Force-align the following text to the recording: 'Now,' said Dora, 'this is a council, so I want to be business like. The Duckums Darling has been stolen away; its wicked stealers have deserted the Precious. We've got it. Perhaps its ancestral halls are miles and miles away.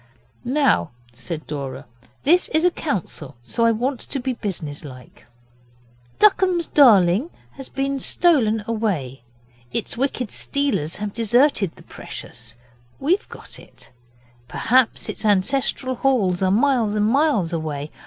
'Now,' 0.43 0.89
said 1.13 1.45
Dora, 1.45 1.85
'this 2.23 2.47
is 2.55 2.65
a 2.65 2.71
council, 2.71 3.35
so 3.43 3.65
I 3.65 3.71
want 3.71 3.99
to 3.99 4.19
be 4.19 4.33
business 4.33 4.83
like. 4.83 5.27
The 6.17 6.25
Duckums 6.31 6.65
Darling 6.73 7.29
has 7.51 7.69
been 7.69 7.99
stolen 7.99 8.63
away; 8.65 9.21
its 9.71 9.97
wicked 9.97 10.31
stealers 10.31 10.95
have 10.95 11.13
deserted 11.13 11.75
the 11.75 11.83
Precious. 11.83 12.55
We've 12.99 13.29
got 13.29 13.59
it. 13.59 13.91
Perhaps 14.47 15.07
its 15.07 15.23
ancestral 15.23 15.93
halls 15.93 16.41
are 16.41 16.49
miles 16.49 16.95
and 16.95 17.05
miles 17.05 17.53
away. 17.53 17.91